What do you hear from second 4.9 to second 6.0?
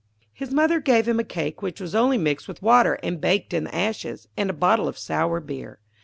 sour beer.